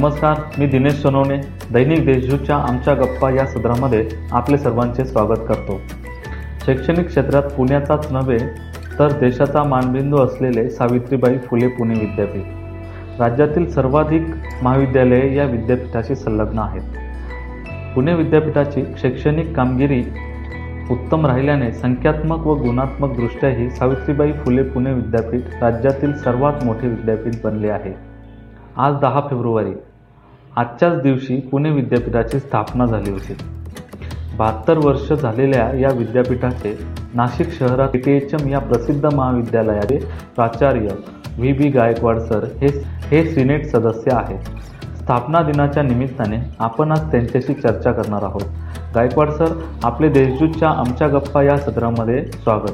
नमस्कार 0.00 0.38
मी 0.58 0.66
दिनेश 0.66 0.92
सोनवणे 0.92 1.36
दैनिक 1.72 2.06
देशजूच्या 2.06 2.56
आमच्या 2.56 2.94
गप्पा 2.94 3.30
या 3.30 3.46
सदरामध्ये 3.46 4.08
आपले 4.32 4.58
सर्वांचे 4.58 5.04
स्वागत 5.04 5.40
करतो. 5.48 5.80
शैक्षणिक 6.66 7.06
क्षेत्रात 7.06 7.42
पुण्याचाच 7.42 8.12
नव्हे 8.12 8.38
तर 8.98 9.12
देशाचा 9.12 9.62
मानबिंदू 9.62 10.16
असलेले 10.16 10.70
सावित्रीबाई 10.70 11.38
फुले 11.38 11.66
पुणे 11.66 11.94
विद्यापीठ. 11.94 12.42
राज्यातील 13.20 13.70
सर्वाधिक 13.70 14.22
महाविद्यालये 14.62 15.36
या 15.36 15.44
विद्यापीठाशी 15.44 16.14
संलग्न 16.14 16.58
आहेत. 16.58 16.82
पुणे 17.94 18.14
विद्यापीठाची 18.14 18.84
शैक्षणिक 18.98 19.56
कामगिरी 19.56 20.04
उत्तम 20.90 21.26
राहिल्याने 21.26 21.72
संख्यात्मक 21.72 22.46
व 22.46 22.54
गुणात्मक 22.54 23.16
दृष्ट्याही 23.16 23.70
सावित्रीबाई 23.70 24.32
फुले 24.32 24.62
पुणे 24.62 24.92
विद्यापीठ 24.92 25.62
राज्यातील 25.62 26.14
सर्वात 26.14 26.64
मोठे 26.64 26.88
विद्यापीठ 26.88 27.32
बनले 27.44 27.68
आहे. 27.68 27.94
आज 28.76 28.94
दहा 28.94 29.20
फेब्रुवारी 29.20 29.72
आजच्याच 30.56 31.00
दिवशी 31.02 31.36
पुणे 31.40 31.70
विद्यापीठाची 31.70 32.38
स्थापना 32.38 32.86
झाली 32.86 33.10
होती. 33.10 33.36
बहात्तर 34.38 34.78
वर्ष 34.84 35.12
झालेल्या 35.12 35.70
या 35.78 35.88
विद्यापीठाचे 35.96 36.76
नाशिक 37.14 37.50
शहरात 37.58 37.88
टी 37.94 38.12
एच 38.12 38.34
एम 38.34 38.48
या 38.48 38.58
प्रसिद्ध 38.58 39.14
महाविद्यालयाचे 39.14 39.98
प्राचार्य 40.36 40.88
व्ही 41.38 41.52
बी 41.52 41.68
गायकवाड 41.70 42.18
सर 42.18 42.44
हे 42.60 42.66
हे 43.10 43.24
सिनेट 43.34 43.66
सदस्य 43.66 44.14
आहेत. 44.16 44.38
स्थापना 44.96 45.42
दिनाच्या 45.42 45.82
निमित्ताने 45.82 46.36
आपण 46.58 46.92
आज 46.92 47.10
त्यांच्याशी 47.10 47.54
चर्चा 47.54 47.92
करणार 47.92 48.22
आहोत. 48.22 48.42
गायकवाड 48.94 49.30
सर 49.30 49.52
आपले 49.84 50.08
देशदूतच्या 50.08 50.68
आमच्या 50.68 51.08
गप्पा 51.08 51.42
या 51.42 51.56
सत्रामध्ये 51.56 52.22
स्वागत. 52.24 52.70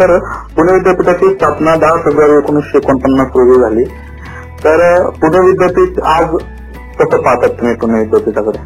सर 0.00 0.18
पुणे 0.56 0.72
विद्यापीठाची 0.72 1.34
स्थापना 1.34 1.76
दहा 1.76 1.96
फेब्रुवारी 1.96 2.38
एकोणीसशे 2.38 2.78
एकोणपन्नास 2.78 3.28
रोजी 3.34 3.60
झाली. 3.60 3.84
तर 4.64 5.10
पुणे 5.10 5.46
विद्यापीठ 5.46 6.00
आज 6.00 6.36
कसं 7.02 7.22
पाहतात 7.22 7.48
तुम्ही 7.48 7.74
पुणे 7.74 7.98
विद्यापीठाकडे? 7.98 8.58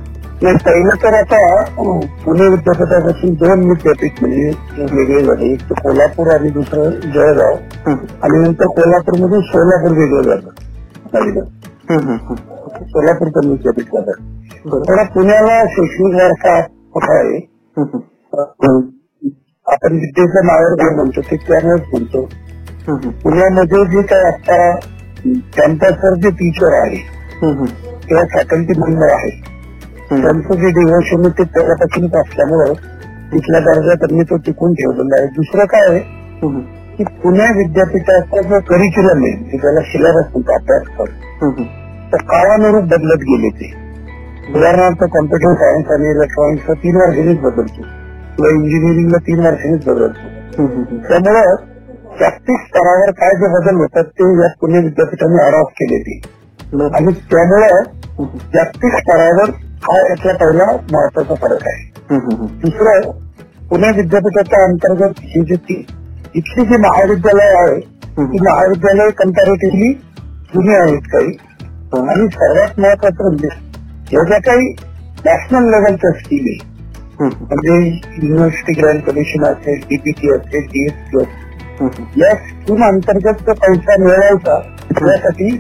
नाही 0.43 0.57
पहिलं 0.57 1.03
तर 1.03 1.15
आता 1.15 1.63
पुणे 2.25 2.49
विद्यापीठापासून 2.49 3.35
दोन 3.35 3.69
विद्यापीठ 3.69 4.13
म्हणजे 4.21 4.51
वेगळे 4.79 5.23
झाले. 5.25 5.53
एक 5.53 5.61
तर 5.61 5.75
कोल्हापूर 5.75 6.29
आणि 6.29 6.49
दुसरं 6.51 6.91
जळगाव. 6.91 7.55
आणि 8.23 8.39
नंतर 8.39 8.67
कोल्हापूरमधून 8.67 9.41
सोलापूर 9.41 9.91
वेगळं 9.91 10.23
झालं. 10.23 10.51
झालं. 11.13 11.45
सोलापूर 12.83 13.29
पण 13.29 13.49
विद्यापीठ 13.49 13.85
झालं. 13.85 14.13
तर 14.81 15.05
पुण्याला 15.05 15.65
शैक्षणिक 15.67 16.15
वारसा 16.15 16.61
मोठा 16.61 17.19
आहे. 17.19 17.39
आपण 19.67 19.93
विद्येचं 19.93 20.47
नावर 20.47 20.75
जे 20.75 20.95
म्हणतो 20.95 21.21
ते 21.21 21.37
त्यामुळेच 21.37 21.83
म्हणतो. 21.93 22.29
पुण्यामध्ये 23.23 23.85
जे 23.85 24.03
काय 24.03 24.25
आता 24.25 24.71
कॅम्पसवर 25.57 26.15
जे 26.15 26.31
टीचर 26.31 26.73
आहे. 26.73 27.17
किंवा 28.09 28.23
फॅकल्टी 28.25 28.81
मेंबर 28.81 29.09
आहे. 29.09 29.31
त्यांचं 30.23 30.55
जे 30.55 30.71
डिव्होशन 30.71 31.21
आहे 31.21 31.29
ते 31.29 31.45
पहिल्यापासूनच 31.45 32.15
असल्यामुळं 32.15 32.73
तिथल्या 33.33 33.61
दर्जा 33.61 33.95
त्यांनी 33.95 34.23
तो 34.23 34.37
टिकून 34.37 34.75
ठेवलेला 34.75 35.19
आहे 35.19 35.27
दुसरं 35.27 35.65
काय 35.65 35.87
आहे. 35.89 36.01
की 36.97 37.05
पुणे 37.05 37.47
विद्यापीठाचा 37.59 38.43
जो 38.43 38.61
करिक्युलम 38.61 39.25
आहे 39.25 39.33
जे 39.33 39.57
त्याला 39.57 39.81
सिलेबस 39.81 40.25
म्हणतो 40.33 40.55
अभ्यासक्रम. 40.55 41.51
तर 42.13 42.17
काळानुरूप 42.17 42.83
बदलत 42.83 43.23
गेले 43.23 43.49
ते 43.49 43.73
उदाहरणार्थ 44.55 45.05
कॉम्प्युटर 45.05 45.55
सायन्स 45.55 45.91
आणि 45.91 46.11
इलेक्ट्रॉनिक्स 46.11 46.71
तीन 46.71 46.97
वर्षांनीच 46.97 47.39
बदलतो 47.39 47.83
किंवा 48.37 48.51
इंजिनिअरिंगला 48.51 49.19
तीन 49.19 49.39
वर्षांनीच 49.39 49.85
बदलतो. 49.87 50.29
त्यामुळं 51.09 51.55
जागतिक 52.21 52.61
स्तरावर 52.61 53.11
काय 53.11 53.31
जे 53.31 53.49
बदल 53.55 53.77
होतात 53.77 54.05
ते 54.05 54.43
या 54.43 54.53
पुणे 54.61 54.79
विद्यापीठाने 54.79 55.47
अडॉप्ट 55.47 55.73
केले 55.73 55.99
ते. 55.99 56.21
आणि 56.85 57.13
त्यामुळे. 57.13 57.96
जागतिक 58.19 58.95
स्तरावर 58.97 59.51
हा 59.83 59.97
यातला 60.01 60.33
पहिला 60.33 60.67
महत्त्वाचा 60.93 61.35
फरक 61.35 61.67
आहे 61.67 61.83
हं, 62.11 62.19
हं, 62.19 62.37
हं. 62.37 62.47
दुसरं 62.61 63.11
पुणे 63.69 63.91
विद्यापीठाच्या 63.91 64.63
अंतर्गत 64.65 65.21
ही 65.25 65.41
जी 65.41 65.57
ती 65.57 65.85
इथली 66.35 66.65
जी 66.65 66.77
महाविद्यालय 66.77 67.53
आहे 67.57 67.81
ती 68.19 68.39
महाविद्यालय 68.41 69.11
कम्पॅरेटिव्हली 69.11 69.93
जुनी 70.55 70.75
आहेत 70.75 71.09
काही 71.13 71.37
आणि 72.01 72.27
सर्वात 72.29 72.79
महत्वाचं 72.81 73.25
म्हणजे 73.25 73.49
या 74.13 74.23
ज्या 74.25 74.39
काही 74.39 74.69
नॅशनल 75.25 75.69
लेवलच्या 75.71 76.13
स्कीम 76.13 76.47
आहे 76.47 76.75
हं, 77.21 77.29
हं. 77.29 77.45
म्हणजे 77.45 77.77
युनिव्हर्सिटी 78.23 78.81
ग्रँड 78.81 79.01
कमिशन 79.01 79.45
असेल 79.45 79.81
डीपीटी 79.81 80.33
असेल 80.35 80.67
डीएसपी 80.67 81.23
असेल 81.23 81.81
हं, 81.81 81.87
हं. 81.89 82.05
या 82.17 82.35
स्कीम 82.35 82.85
अंतर्गत 82.85 83.43
जो 83.47 83.53
पैसा 83.53 83.97
मिळवायचा 84.03 84.59
त्यासाठी 84.91 85.51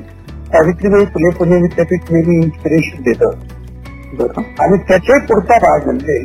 सावित्रीबाई 0.46 1.04
फुले 1.04 1.30
पुणे 1.30 1.56
विद्यापीठ 1.62 2.10
नेहमी 2.10 2.34
इन्स्पिरेशन 2.36 3.02
देतं. 3.02 3.30
आणि 4.60 4.76
त्याचे 4.88 5.18
पुढचा 5.18 5.58
भाग 5.58 5.84
म्हणजे. 5.84 6.18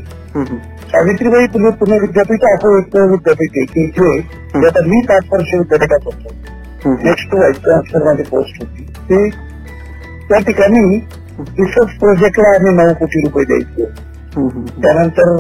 सावित्रीबाई 0.91 1.47
फुले 1.47 1.69
पुणे 1.69 1.99
विद्यापीठ 1.99 2.43
असं 2.43 2.77
एक 2.79 2.95
विद्यापीठ 3.11 3.57
आहे 3.57 3.65
की 3.65 3.87
जे 3.87 4.67
आता 4.67 4.81
मी 4.87 5.01
पाच 5.01 5.23
वर्ष 5.31 5.53
विद्यापीठात 5.55 5.99
होतो. 6.05 6.33
नेक्स्ट 7.03 7.33
व्हाईस 7.33 7.55
चान्सलर 7.55 8.03
माझी 8.03 8.23
पोस्ट 8.23 8.61
होती 8.61 8.83
ते 9.09 9.29
त्या 10.29 10.39
ठिकाणी 10.39 10.83
रिसर्च 11.39 11.97
प्रोजेक्टला 11.99 12.49
आम्ही 12.55 12.73
नऊ 12.75 12.93
कोटी 12.93 13.21
रुपये 13.21 13.45
द्यायचे. 13.45 13.85
त्यानंतर 14.81 15.37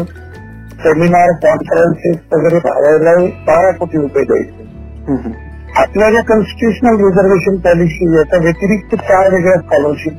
सेमिनार 0.83 1.31
कॉन्फरन्सेस 1.43 2.17
वगैरे 2.33 2.59
भरायला 2.59 3.15
बारा 3.47 3.71
कोटी 3.71 3.97
रुपये 3.97 4.23
द्यायचे. 4.23 5.50
आपल्या 5.77 6.09
ज्या 6.11 6.21
कॉन्स्टिट्युशनल 6.21 6.95
रिझर्वेशन 7.05 7.57
पॉलिसी 7.57 8.15
याच्या 8.17 8.39
व्यतिरिक्त 8.39 8.95
चार 8.95 9.33
वेगळ्या 9.33 9.57
स्कॉलरशिप 9.57 10.13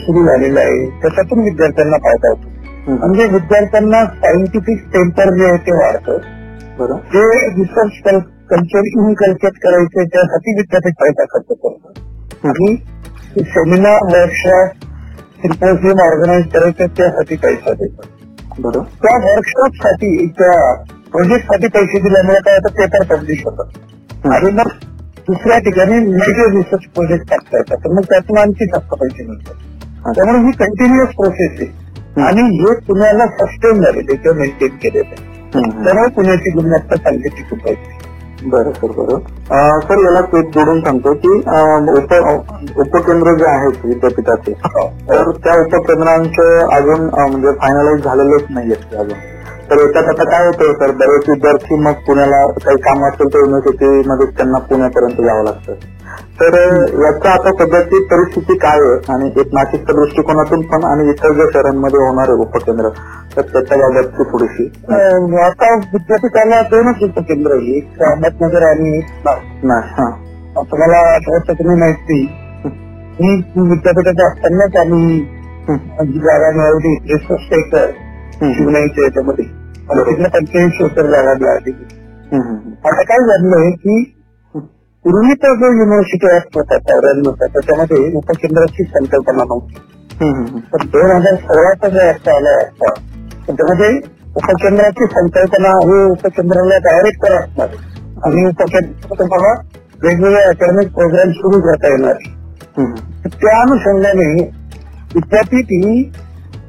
सुरू 0.00 0.26
झालेल्या 0.26 0.62
आहे 0.62 0.86
त्याच्यातून 1.02 1.38
विद्यार्थ्यांना 1.44 1.96
फायदा 1.96 2.28
होतो. 2.28 2.96
म्हणजे 2.98 3.26
विद्यार्थ्यांना 3.26 4.04
सायंटिफिक 4.04 4.84
टेम्पर 4.92 5.36
जे 5.38 5.44
आहे 5.44 5.56
ते 5.56 5.72
वाढतं. 5.72 6.18
जे 6.96 7.48
रिसर्च 7.48 8.22
कल्चर 8.50 8.82
इनकल्चर 8.86 9.48
करायचे 9.48 10.04
त्यासाठी 10.04 10.54
विद्यापीठ 10.56 10.92
पैसा 11.00 11.24
खर्च 11.24 11.56
करतं 11.64 12.48
आणि 12.48 12.76
सेमिनार 13.40 13.98
वर्कशॉप 14.04 14.70
सिम्पोजियम 15.40 16.00
ऑर्गनाईज 16.00 16.46
करायचे 16.46 16.86
त्यासाठी 16.86 17.36
पैसा 17.36 17.72
देतात. 17.72 18.06
बरं. 18.58 18.82
त्या 19.02 19.16
वर्कशॉपसाठी 19.24 20.26
त्या 20.26 20.84
प्रोजेक्टसाठी 21.12 21.68
पैसे 21.68 22.00
दिल्यामुळे 22.00 22.38
काय 22.38 22.56
होतं 22.56 22.74
पेपर 22.74 23.16
पब्लिश 23.16 23.42
होतात. 23.44 23.78
आणि 24.24 24.50
मग 24.50 24.68
दुसऱ्या 25.28 25.58
ठिकाणी 25.58 25.94
मेजर 25.94 26.56
रिसर्च 26.56 26.92
प्रोजेक्ट 26.94 27.30
टाकता 27.30 27.56
येतात. 27.56 27.76
तर 27.76 27.90
मग 27.90 28.00
त्यातून 28.00 28.38
आणखी 28.38 28.66
जास्त 28.66 28.94
पैसे 28.94 29.26
मिळतात. 29.26 29.54
त्यामुळे 30.16 30.38
ही 30.38 30.50
कंटिन्युअस 30.50 31.08
प्रोसेस 31.08 31.50
आहे. 31.60 31.86
आणि 32.22 32.40
हे 32.42 32.74
पुण्याला 32.74 33.26
सस्टेन 33.26 33.82
झालेले 33.82 34.16
किंवा 34.16 34.38
मेंटेन 34.38 34.68
केलेले 34.68 35.14
आहे. 35.18 35.42
हं, 35.54 35.70
हं. 35.70 35.84
त्यामुळे 35.84 36.08
पुण्याची 36.08 36.50
गुणवत्ता 36.50 36.96
चांगली 36.96 37.28
टिकून 37.28 37.58
पाहिजे 37.58 38.06
बरं 38.44 38.72
सर 38.72 38.86
बरं. 38.86 39.18
सर 39.80 40.04
याला 40.04 40.38
एक 40.38 40.44
जोडून 40.44 40.84
सांगतो 40.84 41.14
की 41.14 41.28
उपकेंद्र 42.80 43.34
जे 43.34 43.46
आहेत 43.46 43.86
विद्यापीठाचे 43.86 44.52
तर 45.10 45.30
त्या 45.30 45.78
उपकेंद्रांचं 45.78 46.68
अजून 46.76 47.00
म्हणजे 47.00 47.52
फायनलाइज 47.52 48.04
झालेलेच 48.04 48.82
ते 48.92 48.96
अजून. 48.96 49.18
तर 49.70 49.80
याच्यात 49.80 50.08
आता 50.08 50.24
काय 50.24 50.46
होतं 50.46 50.72
सर? 50.72 50.90
बरेच 50.90 51.28
विद्यार्थी 51.28 51.74
मग 51.74 51.92
पुण्याला 51.92 52.46
काही 52.64 52.76
काम 52.76 53.04
असेल 53.04 53.28
तर 53.34 53.38
युनिव्हर्सिटी 53.38 54.08
मध्ये 54.08 54.26
त्यांना 54.26 54.58
पुण्यापर्यंत 54.58 55.20
जावं 55.20 55.44
लागतं. 55.44 55.74
तर 56.40 56.54
याचा 57.02 57.30
आता 57.30 57.50
सध्याची 57.52 58.02
परिस्थिती 58.04 58.56
काय 58.58 58.80
आहे? 58.80 59.12
आणि 59.12 59.30
एक 59.40 59.54
नाशिकच्या 59.54 59.94
दृष्टिकोनातून 59.94 60.60
पण 60.62 60.84
आणि 60.84 61.08
इतर 61.10 61.32
ज्या 61.32 61.46
शहरांमध्ये 61.52 62.00
होणार 62.00 62.28
आहे 62.28 62.38
उपकेंद्र 62.38 62.88
तर 63.36 63.42
त्याच्याबाबतची 63.42 64.24
थोडीशी. 64.24 64.64
आता 65.40 65.74
विद्यापीठाला 65.92 66.60
दोनच 66.62 67.02
उपकेंद्र 67.02 67.56
एक 67.76 68.02
अहमदनगर 68.02 68.62
आणि 68.62 68.98
एक 68.98 69.26
तुम्हाला 70.56 71.00
नाही 71.60 71.78
माहिती 71.78 72.22
मी 73.20 73.34
विद्यापीठात 73.70 74.20
असतानाच 74.26 74.76
आम्ही 74.76 75.20
जागा 76.20 76.50
मिळवली 76.50 76.94
हं, 77.14 77.36
शिवनाईच्या 78.42 79.04
याच्यामध्ये. 79.04 79.44
तिथल्या 80.04 80.30
पंच्याऐंशी 80.30 80.84
उत्तर 80.84 81.06
जागा 81.06 81.34
मिळाली. 81.40 81.70
हं, 82.32 82.40
हं, 82.40 82.56
आता 82.84 83.02
काय 83.02 83.18
झालंय 83.18 83.70
की 83.70 84.12
पूर्वीचा 85.04 85.54
जो 85.54 85.66
युनिव्हर्सिटी 85.66 86.36
ऍक्ट 86.36 86.48
होता 86.54 86.78
चौऱ्याण्णव 86.78 87.30
होता 87.30 87.46
त्याच्यामध्ये 87.46 88.16
उपकेंद्राची 88.16 88.84
संकल्पना 88.84 89.44
नव्हती. 89.44 89.74
तर 90.58 90.86
दोन 90.86 91.10
हजार 91.10 91.34
सोळाचा 91.34 91.88
जो 91.88 91.98
ऍक्ट 92.08 92.28
आला 92.28 92.58
त्याच्यामध्ये 93.46 93.88
उपकेंद्राची 94.36 95.04
संकल्पना 95.04 95.68
हे 95.68 96.04
उपकेंद्राला 96.04 96.78
डायरेक्टर 96.78 97.32
असणार 97.32 97.68
आणि 98.24 98.46
उपकेंद्र 98.46 99.14
तुम्हाला 99.14 99.60
वेगवेगळे 100.02 100.42
अकॅडमिक 100.42 100.88
प्रोग्राम 100.88 101.30
सुरू 101.30 101.60
करता 101.60 101.88
येणार. 101.88 102.14
त्या 103.26 103.60
अनुषंगाने 103.60 104.44
विद्यापीठ 105.14 105.64
ही 105.64 106.12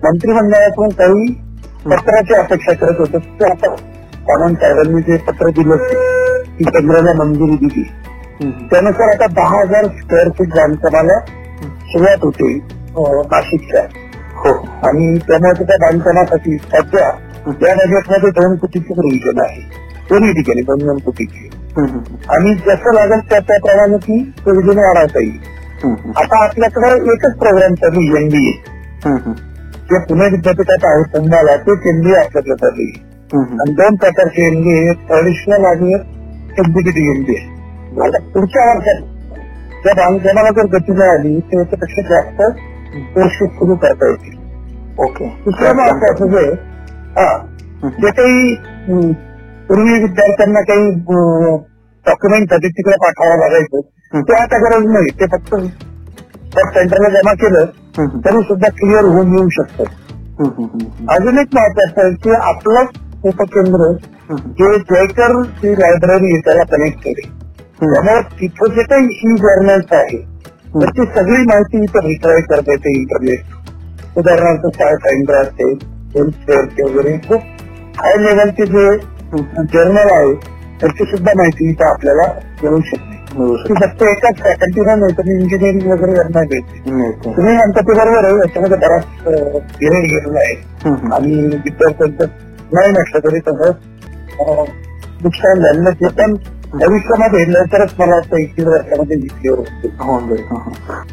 मंत्रिमंडळातून 0.03 0.89
काही 0.89 1.46
पत्राची 1.89 2.33
अपेक्षा 2.33 2.73
करत 2.73 2.99
होते 2.99 3.17
ते 3.39 3.45
आता 3.45 3.75
सावंत 3.75 4.55
साहेबांनी 4.55 5.01
जे 5.01 5.17
पत्र 5.17 5.49
दिलं 5.49 5.75
ती 6.59 6.63
केंद्राला 6.63 7.13
मंजुरी 7.13 7.55
दिली. 7.65 7.83
त्यानुसार 8.71 9.09
आता 9.09 9.27
दहा 9.27 9.59
हजार 9.59 9.85
स्क्वेअर 9.99 10.29
फीट 10.29 10.49
बांधकामाला 10.49 11.19
सुरुवात 11.91 12.23
होते 12.23 12.53
नाशिकच्या. 13.31 13.81
हो. 14.35 14.51
आणि 14.87 15.17
त्यामुळे 15.17 15.63
त्या 15.63 15.77
बांधकामासाठी 15.81 16.57
सध्या 16.57 17.05
या 17.47 17.73
बजेटमध्ये 17.75 18.29
दोन 18.29 18.55
कोटीची 18.55 18.93
प्रोव्हिजन 18.93 19.39
आहे. 19.41 19.61
दोन्ही 20.09 20.31
ठिकाणी 20.33 20.61
दोन 20.61 20.77
दोन 20.77 20.97
कोटीची. 20.97 21.49
आणि 22.29 22.53
जसं 22.55 22.93
लागेल 22.93 23.19
त्या 23.29 23.39
त्याप्रमाणे 23.39 23.97
ती 23.97 24.23
प्रोव्हिजन 24.43 24.79
वाढवता 24.79 25.19
येईल. 25.19 25.39
आता 26.17 26.43
आपल्याकडे 26.43 27.13
एकच 27.13 27.37
प्रोग्राम 27.37 27.73
चालू 27.73 28.15
एनडीए 28.17 28.51
जे 29.89 29.99
पुणे 30.05 30.25
विद्यापीठात 30.29 30.85
आहे 30.85 31.03
पुण्याला 31.11 31.55
तेच 31.65 31.85
एनडीए 31.87 32.15
आपल्याकडे 32.15 32.55
चालू 32.55 32.81
आहे 32.81 33.05
हम्म, 33.33 33.59
आणि 33.61 33.73
दोन 33.73 33.95
प्रकारचे 33.95 34.45
एनडीए 34.47 34.93
ट्रॅडिशनल 35.03 35.65
आणि 35.65 35.93
एक्झिक्युटिव्ह 35.93 37.09
एनडीए 37.11 38.05
आता 38.05 38.19
पुढच्या 38.33 38.65
वर्षात 38.65 39.01
त्या 39.83 39.93
बांधकामाला 39.95 40.49
जर 40.51 40.65
गती 40.73 40.91
मिळाली 40.93 41.39
तर 41.41 41.57
याच्यापेक्षा 41.57 42.01
जास्त 42.09 42.41
कोर्सेस 43.13 43.49
सुरू 43.51 43.75
करता 43.75 44.09
येतील. 44.09 44.35
ओके. 44.99 45.25
दुसरं 45.45 45.75
महत्वाचं 45.75 46.31
जे 46.31 46.45
हा 47.17 47.27
जे 47.97 48.11
काही 48.11 48.53
पूर्वी 49.67 49.97
विद्यार्थ्यांना 50.03 50.61
काही 50.69 50.89
डॉक्युमेंट 52.05 52.53
तिकडे 52.55 52.95
पाठवावं 52.97 53.39
लागायचं 53.39 54.21
ते 54.21 54.35
आता 54.35 54.57
गरज 54.59 54.85
नाही. 54.87 55.09
ते 55.11 55.25
फक्त 55.27 55.55
त्या 56.53 56.63
सेंटरला 56.73 57.09
जमा 57.09 57.33
केलं 57.41 57.65
तरी 58.25 58.41
सुद्धा 58.47 58.69
क्लिअर 58.77 59.05
होऊन 59.05 59.33
येऊ 59.37 59.49
शकतं. 59.53 59.83
अजून 61.13 61.37
एक 61.39 61.55
महत्वाचं 61.55 62.01
आहे 62.01 62.13
की 62.23 62.31
आपलं 62.49 62.81
उपकेंद्र 63.29 63.91
जे 64.59 64.77
जयकर 64.89 65.41
ची 65.61 65.73
लायब्ररी 65.79 66.39
त्याला 66.45 66.63
कनेक्ट 66.71 66.99
केली 67.03 67.29
त्यामुळे 67.81 68.21
तिथं 68.39 68.73
जे 68.75 68.83
काही 68.91 69.17
ई 69.25 69.35
जर्नल्स 69.41 69.93
आहे 69.93 70.17
तर 70.73 70.89
ती 70.97 71.05
सगळी 71.15 71.43
माहिती 71.47 71.83
इथं 71.83 72.05
रिट्राय 72.07 72.41
करता 72.49 72.71
येते 72.71 72.97
इंटरनेट 72.99 74.17
उदाहरणार्थ 74.17 74.67
साय 74.75 74.95
फाइंडर 75.03 75.35
असते 75.41 75.71
हेल्थ 76.15 76.81
वगैरे. 76.81 77.17
खूप 77.27 77.41
हाय 77.97 78.15
लेवलचे 78.23 78.65
जे 78.65 78.85
जर्नल 79.73 80.09
आहे 80.11 80.33
त्याची 80.81 81.05
सुद्धा 81.05 81.31
माहिती 81.37 81.69
इथं 81.69 81.85
आपल्याला 81.85 82.27
मिळू 82.63 82.79
शकते. 82.87 83.06
मिळू 83.37 83.55
ती 83.59 83.73
फक्त 83.75 84.01
एकाच 84.03 84.39
फॅकल्टीला 84.39 84.95
नाही 84.95 85.13
तर 85.13 85.29
इंजिनिअरिंग 85.29 85.91
वगैरे 85.91 86.11
यांना 86.11 86.41
मिळते 86.41 86.59
शकते. 86.59 86.91
मिळते. 86.91 87.31
तुम्ही 87.31 87.55
म्हणता 87.55 87.81
ते 87.81 87.93
बरोबर 87.93 88.25
आहे 88.25 88.37
याच्यामध्ये 88.37 88.77
बराच 88.77 89.05
पिरियड 89.73 90.05
गेलेला 90.05 90.39
आहे 90.39 91.15
आणि 91.15 91.33
विद्यार्थ्यांचं 91.57 92.25
नाही 92.73 92.91
म्हटलं 92.91 93.19
तरी 93.19 93.39
तसं 93.39 93.71
नुकसान 95.23 95.59
झालं. 95.61 95.89
ते 95.91 96.07
पण 96.17 96.33
भविष्यामध्ये 96.73 97.45
लवकरच 97.51 97.93
मला 97.99 98.15
वाटतं 98.15 98.37
एक 98.37 98.53
दीड 98.55 98.67
वर्षामध्ये 98.67 99.17
होतील 99.49 99.89
होऊन 99.99 100.27
जाईल 100.27 100.43
हा, 100.49 100.57
हा. 100.87 101.03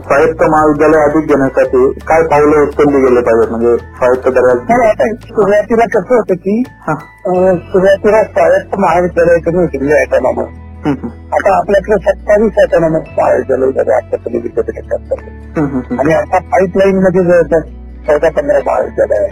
स्वायत्त 0.00 0.42
महाविद्यालय 0.42 1.00
अधिक 1.02 1.28
घेण्यासाठी 1.28 1.78
काय 2.08 2.22
पावलं 2.22 2.60
उचलली 2.62 3.00
गेले 3.00 3.20
पाहिजेत 3.20 3.50
म्हणजे 3.50 3.76
स्वायत्त 3.78 4.28
सुरुवातीला 5.28 5.84
कसं 5.94 6.14
होतं 6.14 6.34
की 6.36 6.62
हा. 6.80 6.94
सुरुवातीला 7.64 8.22
स्वायत्त 8.24 8.76
महाविद्यालय 8.78 9.38
कमी 9.40 9.58
होतील 9.58 9.92
ऑटोनॉमस 9.92 10.36
हम्म, 10.38 10.54
हम्म, 10.54 10.67
आता 10.88 11.56
आपल्याकडे 11.56 11.96
सत्तावीस 11.96 12.52
ऑटोनॉमस 12.62 13.02
महाविद्यालय 13.18 13.70
झाले 13.70 13.92
आतापर्यंत 13.92 14.42
विद्यापीठात 14.42 15.12
हम्म, 15.12 15.64
हम्म, 15.64 15.78
हम्म. 15.78 16.00
आणि 16.00 16.12
आता 16.12 16.38
पाईपलाईन 16.38 16.96
मध्ये 16.96 17.24
जवळपास 17.24 17.62
चौदा 18.06 18.30
पंधरा 18.30 18.58
महाविद्यालय 18.66 19.18
आहे. 19.18 19.30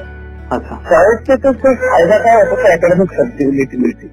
अच्छा. 0.51 0.77
स्वायत्तेचा 0.77 1.51
ते 1.51 1.75
फायदा 1.75 2.19
काय 2.19 2.43
होतो 2.43 2.55
की 2.55 2.73
अकॅडमिक 2.73 3.09
फ्लेक्सिबिलिटी 3.09 3.77
मिळते. 3.77 4.07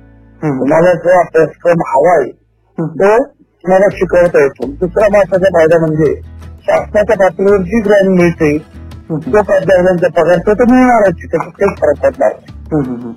तुम्हाला 0.44 0.94
जो 0.94 1.20
अभ्यासक्रम 1.20 1.82
हवा 1.88 2.22
आहे 2.22 2.30
तो 2.78 3.24
तुम्हाला 3.24 3.86
शिकवता 3.92 4.40
येतो. 4.44 4.68
दुसरा 4.68 5.08
महत्त्वाचा 5.14 5.50
फायदा 5.58 5.78
म्हणजे 5.78 6.22
शासनाच्या 6.66 7.18
पातळीवर 7.18 7.58
जी 7.58 7.82
ग्रँड 7.82 8.10
मिळते 8.20 8.58
तो 8.58 9.18
प्राध्यापकांचा 9.18 10.08
पगार 10.08 10.38
तो 10.38 10.54
तर 10.54 10.72
मिळणारच. 10.72 11.14
त्याच्यात 11.14 11.52
काही 11.60 11.76
फरक 11.82 12.06
पडणार 12.06 12.32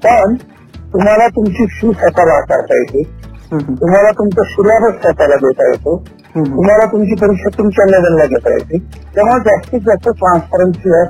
पण 0.04 0.34
तुम्हाला 0.92 1.28
तुमची 1.28 1.66
फी 1.66 1.92
स्वतःला 1.92 2.32
आकारता 2.32 2.74
येते. 2.74 3.02
तुम्हाला 3.52 4.10
तुमचा 4.10 4.42
सिलेबस 4.42 5.02
स्वतःला 5.02 5.36
देता 5.36 5.68
येतो? 5.68 6.04
तुम्हाला 6.36 6.84
तुमची 6.84 7.14
परीक्षा 7.14 7.58
तुमच्या 7.58 7.86
लेवलला 7.86 8.26
घेता 8.26 8.52
येते. 8.52 8.78
त्यामुळे 9.14 9.40
जास्तीत 9.40 9.80
जास्त 9.80 10.08
ट्रान्सपरन्सी 10.08 10.88
या 10.88 11.02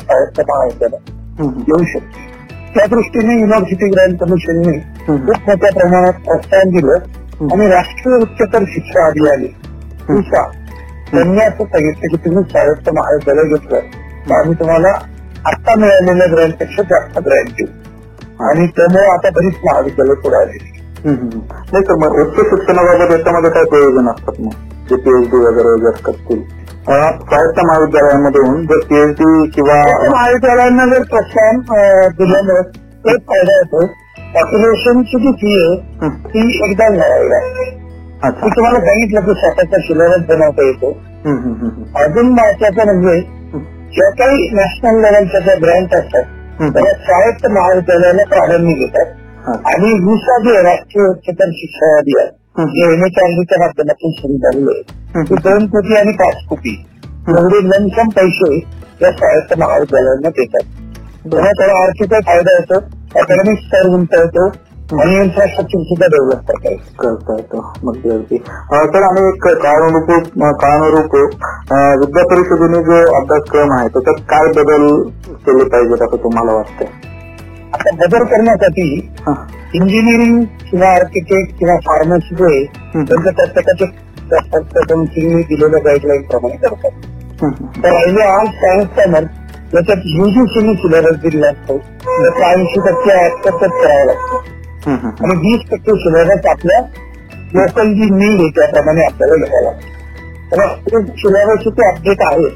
येऊ 1.41 1.85
शकते. 1.85 2.35
त्या 2.75 2.87
दृष्टीने 2.87 3.33
युनिव्हर्सिटी 3.33 3.89
ग्रँड 3.89 4.19
कमिशनने 4.19 4.79
खूप 5.07 5.21
मोठ्या 5.31 5.55
प्रमाणात 5.55 6.13
प्रोत्साहन 6.13 6.71
दिलं 6.71 6.95
आणि 7.53 7.71
राष्ट्रीय 7.71 8.17
उच्चतर 8.17 8.65
शिक्षा 8.69 9.07
अभियान 9.07 9.41
दिशा 9.41 10.43
त्यांनी 11.11 11.41
असं 11.41 11.65
सांगितलं 11.65 12.17
की 12.17 12.17
तुम्ही 12.17 12.45
स्वायत्त 12.51 12.91
महाविद्यालय 12.91 13.43
घेतलं. 13.43 13.81
तर 14.29 14.35
आम्ही 14.35 14.55
तुम्हाला 14.55 14.89
आता 15.47 15.75
मिळालेल्या 15.75 16.27
ग्रँडपेक्षा 16.27 16.83
जास्त 16.83 17.19
ग्रँड 17.19 17.49
देऊ. 17.49 17.67
आणि 18.41 18.67
त्यामुळे 18.67 19.07
आता 19.07 19.31
बरीच 19.31 19.55
महाविद्यालय 19.65 20.15
पुढे 20.15 20.37
आली. 20.37 20.76
नाही 21.05 21.83
तर 21.89 21.95
मग 21.95 22.15
उच्च 22.21 22.37
शिक्षणाबाबत 22.41 23.11
याच्यामध्ये 23.13 23.51
काय 23.51 23.65
प्रयोजन 23.65 24.09
असतात 24.09 24.41
मग? 24.41 24.51
जे 24.91 24.97
पीएचडी 24.97 25.37
वगैरे 25.37 25.69
वगैरे 25.69 26.03
करतील 26.03 26.43
अं, 26.89 27.11
स्वायत्त 27.11 27.61
महाविद्यालयामधून 27.67 28.67
जर 28.67 28.79
पीएचडी 28.79 29.47
किंवा 29.51 29.75
महाविद्यालयांना 30.11 30.87
जर 30.87 31.03
प्रोत्साहन 31.03 31.59
दिल्यामुळे 32.19 32.61
एक 33.13 33.21
फायदा 33.21 33.57
होतो. 33.57 33.87
पॉप्युलेशनची 34.35 35.19
जी 35.19 35.33
फी 35.33 35.55
आहे 35.63 36.09
ती 36.29 36.71
एकदा 36.71 36.87
अच्छा. 38.23 38.45
मी 38.45 38.51
तुम्हाला 38.51 38.79
सांगितलं 38.79 39.21
की 39.21 39.35
स्वतःचा 39.41 39.79
सिलेबस 39.79 40.27
बनवता 40.29 40.67
येतो. 40.67 40.91
अजून 41.97 42.29
महत्वाचं 42.29 42.85
म्हणजे 42.85 43.21
ज्या 43.93 44.11
काही 44.11 44.49
नॅशनल 44.53 45.01
लेवलच्या 45.01 45.41
ज्या 45.41 45.55
ग्रँट 45.55 45.95
असतात. 45.95 46.23
त्या 46.61 46.93
स्वायत्त 46.95 47.47
महाविद्यालयाला 47.47 48.23
प्राधान्य 48.29 48.75
देतात. 48.75 49.07
हा. 49.07 49.26
आणि 49.47 49.91
विसा 50.05 50.39
जे 50.39 50.63
राष्ट्रीय 50.63 51.09
उच्चतर 51.09 51.51
शिक्षा 51.55 51.99
अभियान. 51.99 52.27
जे 52.59 52.85
एनएचआरडीच्या 52.93 53.59
माध्यमातून 53.59 54.11
सुरू 54.11 54.37
झालेलं 54.37 54.71
आहे. 54.71 55.23
ते 55.23 55.35
दोन 55.35 55.67
कोटी 55.67 55.97
आणि 55.97 56.13
पाच 56.13 56.35
कोटी. 56.49 56.87
एवढे 57.29 57.59
लमसम 57.65 58.09
पैसे 58.09 58.57
या 59.03 59.11
स्वायत्त 59.11 59.59
महाविद्यालयांना 59.59 60.29
देतात. 60.29 60.65
तेव्हा 61.33 61.51
त्याला 61.51 61.83
आर्थिक 61.83 62.15
फायदा 62.27 62.57
होतो 62.57 62.79
अकॅडमिक 63.21 63.59
स्तर 63.59 63.89
येतो 64.21 64.47
आणि 65.01 65.17
इन्फ्रास्ट्रक्चर 65.17 65.83
सुद्धा 65.83 66.07
डेव्हलप 66.07 66.51
करता 66.51 66.71
येतो. 66.71 67.15
करता 67.15 67.35
येतो. 67.37 67.73
अगदी 67.91 68.11
अगदी. 68.11 68.37
सर 68.37 69.03
आणि 69.03 69.27
एक 69.29 69.47
काळानुरूप 69.63 70.39
काळानुरूप 70.61 71.15
विद्या 72.01 72.25
परिषदेने 72.25 72.83
जो 72.83 73.01
अभ्यासक्रम 73.15 73.73
आहे 73.73 73.89
त्याच्यात 73.89 74.23
काय 74.31 74.53
बदल 74.53 74.87
केले 75.47 75.69
पाहिजेत 75.69 76.03
असं 76.03 76.25
तुम्हाला 76.25 76.53
वाटतंय? 76.53 77.16
आता 77.75 77.91
बदल 78.01 78.25
करण्यासाठी. 78.31 78.87
इंजिनिअरिंग 79.75 80.43
किंवा 80.71 80.89
आर्किटेक्ट 80.89 81.59
किंवा 81.59 81.77
फार्मसी 81.87 82.35
जो 82.37 82.45
आहे 82.45 82.63
हम्म. 82.95 83.05
त्यांचं 84.31 84.81
काउन्सिलिंगने 84.81 85.43
दिलेल्या 85.49 85.81
गाईडलाईन 85.85 86.23
प्रमाणे 86.31 86.57
करतात. 86.57 86.91
तर 87.43 87.89
राहिले 87.93 88.23
आर्ट 88.27 88.51
सायन्स 88.61 88.87
कॉमर्स 88.97 89.75
याच्यात 89.75 90.03
युजीसीने 90.19 90.75
सिलेबस 90.75 91.17
दिलेला 91.23 91.49
असतो 91.49 91.77
त्याचा 91.79 92.51
ऐंशी 92.51 92.81
टक्के 92.81 93.15
ऍक्सेप्टच 93.27 93.71
करावा 93.83 94.05
लागतो. 94.05 94.43
आणि 94.89 95.35
वीस 95.37 95.69
टक्के 95.71 95.97
सिलेबस 96.03 96.47
आपल्या 96.51 96.81
लोकल 97.55 97.93
जी 97.95 98.09
नीड 98.11 98.41
आहे 98.41 98.49
त्याप्रमाणे 98.51 99.05
आपल्याला 99.05 99.37
घ्यायला 99.47 99.71
लागतो 99.71 99.95
तर 100.53 101.01
सिलेबसचे 101.21 101.71
ते 101.71 101.89
अपडेट 101.89 102.23
आहे 102.23 102.49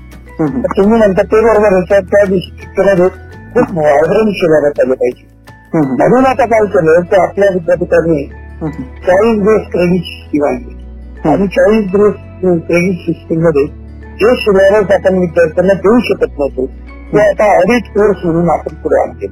तुम्ही 0.76 0.98
म्हणता 0.98 1.22
ते 1.22 1.40
बरोबर 1.44 1.80
त्या 1.90 2.24
दृष्टीमध्ये 2.24 3.08
खूप 3.54 3.70
व्हायब्रंट 3.72 4.34
सिलेबस 4.40 4.80
आले 4.80 4.94
पाहिजे 4.94 5.28
म्हणून 5.74 6.26
आता 6.26 6.44
काय 6.46 6.64
केलं 6.66 7.00
तर 7.12 7.20
आपल्या 7.20 7.48
विद्यापीठाने. 7.54 8.22
चाळीस 9.06 9.38
बेस 9.42 9.66
क्रेडिट 9.72 10.02
सिस्टीम 10.02 10.44
आणली. 10.44 10.74
आणि 11.28 11.46
चाळीस 11.46 11.86
बेस 11.86 12.14
क्रेडिट 12.42 12.98
सिस्टीममध्ये 12.98 13.64
जे 14.20 14.34
सिलेबस 14.36 14.94
आपण 14.94 15.18
विद्यार्थ्यांना 15.18 15.74
देऊ 15.74 15.98
शकत 16.00 16.38
नव्हतो 16.38 16.66
ते 17.12 17.20
आता 17.28 17.46
ऑडिट 17.56 17.82
कोर्स 17.82 18.24
म्हणून 18.24 18.50
आपण 18.50 18.74
पुढे 18.74 19.00
आणले. 19.02 19.26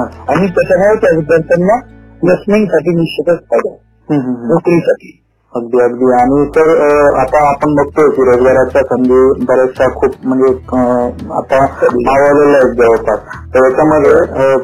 आणि 0.00 0.46
त्याच्यामुळे 0.46 0.94
त्या 0.96 1.16
विद्यार्थ्यांना 1.16 1.78
प्लेसमेंटसाठी 2.20 2.94
निश्चितच 2.94 3.38
फायदा. 3.50 3.74
नोकरीसाठी. 4.50 5.16
अगदी 5.52 5.78
अगदी. 5.84 6.08
आणि 6.16 6.36
सर 6.56 6.68
आता 7.20 7.38
आपण 7.46 7.72
बघतोय 7.76 8.08
की 8.16 8.24
रोजगाराच्या 8.26 8.82
संधी 8.90 9.44
बऱ्याचशा 9.46 9.88
खूप 9.94 10.12
म्हणजे 10.24 10.50
आता 11.38 11.58
आवडलेल्या 11.62 12.58
आहेत 12.58 12.74
जवळपास. 12.80 13.18
तर 13.54 13.64
याच्यामध्ये 13.64 14.12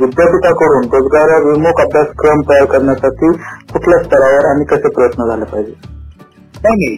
विद्यापीठाकडून 0.03 0.87
रोजगाराभिमुख 0.93 1.81
अभ्यासक्रम 1.85 2.43
तयार 2.51 2.65
करण्यासाठी 2.75 3.31
कुठल्या 3.73 3.99
स्तरावर 4.03 4.47
आणि 4.51 4.65
कसे 4.75 4.93
प्रयत्न 4.99 5.27
झाले 5.29 5.51
पाहिजे? 5.53 5.73
नाही 6.65 6.95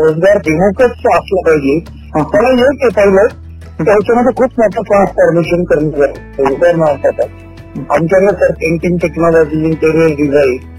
रोजगार 0.00 0.36
विमुखच 0.48 1.06
असलं 1.14 1.46
पाहिजे. 1.46 1.78
त्याला 2.32 2.48
आहे 2.48 2.88
पहिलं 2.96 3.40
त्याच्यामध्ये 3.78 4.32
खूप 4.36 4.60
मोठं 4.60 4.82
ट्रान्सफॉर्मेशन 4.82 5.64
करणं 5.70 5.88
गरजेचं 6.00 6.54
उदाहरणार्थ 6.54 7.20
आमच्याकडे 7.90 8.32
sir 8.40 8.52
painting 8.54 8.96
technology 9.02 9.64
interior 9.66 10.14
design 10.16 10.70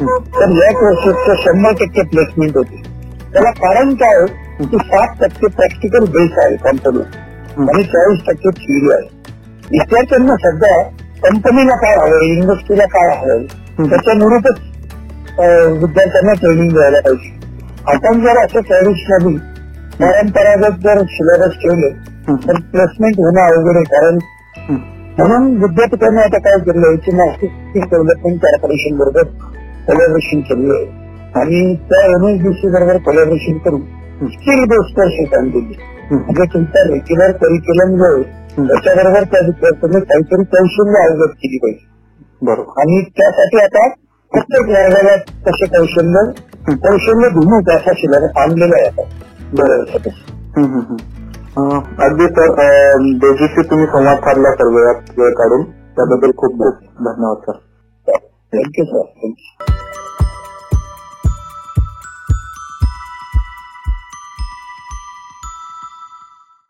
तर 0.00 0.52
या 0.56 0.70
कोर्सेसचं 0.78 1.34
शंभर 1.42 1.72
टक्के 1.80 2.02
प्लेसमेंट 2.10 2.56
होते. 2.56 2.82
त्याला 3.32 3.50
कारण 3.58 3.92
काय 4.02 4.24
की 4.60 4.78
सात 4.78 5.14
टक्के 5.20 5.48
प्रॅक्टिकल 5.48 6.04
बेस 6.16 6.38
आहे 6.44 6.56
कंपनी 6.64 7.02
आणि 7.64 7.82
चाळीस 7.84 8.20
टक्के 8.26 8.50
थिअरी 8.56 8.92
आहे. 8.94 9.08
विद्यार्थ्यांना 9.70 10.36
सध्या 10.44 10.82
कंपनीला 11.22 11.76
काय 11.76 11.94
हवं 11.96 12.24
इंडस्ट्रीला 12.26 12.84
काय 12.94 13.16
हवं 13.16 13.88
त्याच्यानुरूपच 13.90 14.58
विद्यार्थ्यांना 15.82 16.32
ट्रेनिंग 16.40 16.72
द्यायला 16.72 17.00
पाहिजे. 17.00 17.30
आपण 17.86 18.20
जर 18.24 18.44
असं 18.44 18.60
ट्रॅडिशनली 18.68 19.36
परंपरागत 20.00 20.80
जर 20.84 21.02
सिलेबस 21.10 21.54
ठेवले 21.62 21.90
तर 22.46 22.60
प्लेसमेंट 22.72 23.18
होणं 23.18 23.40
अवघड 23.42 23.76
आहे. 23.76 23.84
कारण 23.84 24.18
म्हणून 25.20 25.54
विद्यापीठाने 25.62 26.20
आता 26.22 26.38
काय 26.38 26.58
केलं 26.66 26.96
की 27.04 27.12
नाशिक 27.12 27.50
डेव्हलपमेंट 27.76 28.40
कॉर्पोरेशन 28.42 28.96
बरोबर 28.98 29.22
कोलॅबरेशन 29.86 30.40
केलं 30.40 30.74
आहे. 30.74 30.84
आणि 31.40 31.74
त्या 31.90 32.04
एमएसडीसी 32.06 32.70
बरोबर 32.72 32.96
कोलॅबरेशन 32.98 33.58
करून 33.64 33.80
स्किल 34.32 34.64
बेस्ड 34.70 34.96
कोर्सेस 34.96 35.34
आणलेली 35.38 35.76
म्हणजे 36.10 36.44
तुमचा 36.54 36.82
रेग्युलर 36.88 37.32
करिक्युलम 37.42 37.96
जो 37.98 38.12
आहे 38.14 38.22
त्याच्याबरोबर 38.68 39.24
त्या 39.32 39.40
विद्यार्थ्यांनी 39.46 40.00
काहीतरी 40.00 40.44
कौशल्य 40.54 41.02
अवगत 41.08 41.34
केली 41.34 41.58
पाहिजे. 41.58 41.86
बरोबर. 42.42 42.80
आणि 42.80 43.00
त्यासाठी 43.18 43.60
आता 43.62 43.88
प्रत्येक 44.32 44.68
वर्गाला 44.68 45.16
तसे 45.46 45.66
कौशल्य 45.76 46.24
कौशल्य 46.82 47.28
भिमुख 47.28 47.70
असा 47.76 47.92
सिलेबस 47.92 48.36
आणलेला 48.36 48.76
आहे 48.76 48.88
आता. 48.88 49.02
बरोबर. 49.52 50.08
अगदी 52.04 52.26
सर 52.26 52.54
दोघीशी 53.16 53.62
तुम्ही 53.70 53.86
संवाद 53.86 54.16
साधला 54.16 54.50
सर 54.50 54.66
वेळात 54.66 55.18
वेळ 55.18 55.32
काढून. 55.32 55.62
त्याबद्दल 55.96 56.30
खूप 56.36 56.52
खूप 56.52 56.74
धन्यवाद 57.00 57.36
सर. 57.36 57.52
Thank you 58.56 58.84
sir. 58.84 59.02
थँक्यू. 59.02 59.69